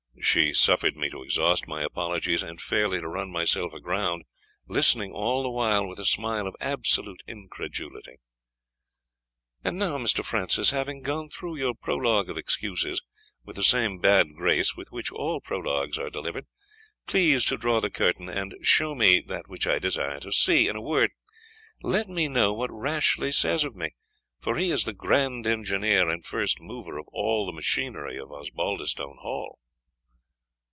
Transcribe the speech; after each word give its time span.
She 0.23 0.53
suffered 0.53 0.95
me 0.95 1.09
to 1.09 1.23
exhaust 1.23 1.67
my 1.67 1.81
apologies, 1.81 2.43
and 2.43 2.61
fairly 2.61 3.01
to 3.01 3.07
run 3.07 3.31
myself 3.31 3.73
aground, 3.73 4.23
listening 4.67 5.11
all 5.11 5.41
the 5.43 5.49
while 5.49 5.85
with 5.87 5.97
a 5.99 6.05
smile 6.05 6.45
of 6.47 6.55
absolute 6.61 7.23
incredulity. 7.27 8.17
"And 9.63 9.77
now, 9.79 9.97
Mr. 9.97 10.23
Francis, 10.23 10.69
having 10.69 11.01
gone 11.01 11.29
through 11.29 11.55
your 11.57 11.73
prologue 11.73 12.29
of 12.29 12.37
excuses, 12.37 13.01
with 13.43 13.55
the 13.55 13.63
same 13.63 13.97
bad 13.97 14.35
grace 14.35 14.75
with 14.75 14.89
which 14.91 15.11
all 15.11 15.41
prologues 15.41 15.97
are 15.97 16.11
delivered, 16.11 16.45
please 17.07 17.43
to 17.45 17.57
draw 17.57 17.81
the 17.81 17.89
curtain, 17.89 18.29
and 18.29 18.53
show 18.61 18.93
me 18.93 19.21
that 19.27 19.47
which 19.49 19.65
I 19.65 19.79
desire 19.79 20.19
to 20.19 20.31
see. 20.31 20.67
In 20.67 20.75
a 20.75 20.81
word, 20.83 21.11
let 21.81 22.07
me 22.07 22.27
know 22.29 22.53
what 22.53 22.71
Rashleigh 22.71 23.31
says 23.33 23.63
of 23.63 23.75
me; 23.75 23.95
for 24.39 24.55
he 24.55 24.69
is 24.69 24.85
the 24.85 24.93
grand 24.93 25.47
engineer 25.47 26.07
and 26.09 26.23
first 26.23 26.61
mover 26.61 26.97
of 26.99 27.07
all 27.11 27.45
the 27.47 27.51
machinery 27.51 28.17
of 28.19 28.31
Osbaldistone 28.31 29.17
Hall." 29.21 29.57